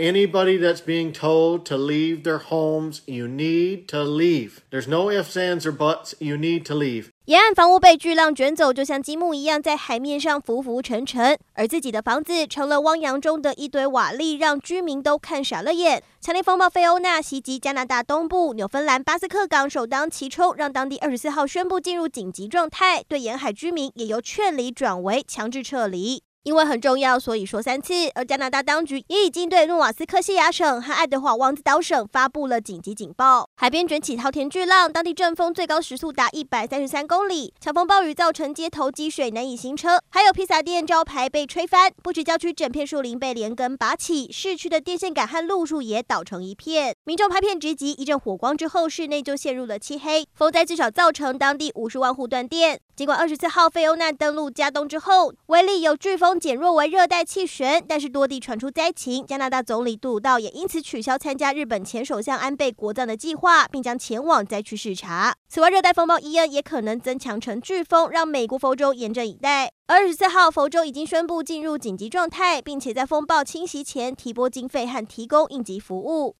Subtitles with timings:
[0.00, 4.62] Anybody that's being told to leave their homes, you need to leave.
[4.70, 6.14] There's no ifs, ands, or buts.
[6.18, 7.10] You need to leave.
[7.26, 16.02] 沿岸房屋被巨浪卷走，就像积木一样在海面上浮浮沉沉，而自己的房子成了汪洋中的一堆瓦砾，让居民都看傻了眼。
[16.18, 26.22] 强烈风暴菲欧娜袭击加拿大东部纽芬兰巴斯克港，首当其冲，让当地二十四号宣布进入紧急状态，对沿海居民也由劝离转为强制撤离。
[26.42, 27.94] 因为很重要，所以说三次。
[28.14, 33.48] 而加拿大当局也已经对诺瓦斯科西亚省和爱德华王子岛省发布了紧急警报。
[33.56, 37.52] 海边卷起滔天巨浪，当地阵风最高时速达一百三十三公里。
[37.60, 40.00] 强风暴雨造成街头积水，难以行车。
[40.08, 46.94] 还有披萨店招牌被吹翻，不止郊区整片树林被连根拔起，市区的电线杆和路树也倒成一片。
[47.04, 50.26] 民众拍片直击，一阵火光之后，室内就陷入了漆黑。
[50.34, 52.80] 风灾至少造成当地五十万户断电。
[52.96, 59.26] 尽管二十四号费欧娜登陆加东之后，威力由飓风减弱为热带气旋，但是多地传出灾情。
[59.26, 65.34] 加拿大总理杜鲁道也因此取消参加日本前首相安倍国葬的计划，并将前往灾区视察。
[65.48, 69.72] 此外，热带风暴伊恩也可能增强成飓风，让美国佛州严阵以待。
[69.86, 76.36] 二十四号，佛州已经宣布进入紧急状态，并且在风暴侵袭前提拨经费和提供应急服务。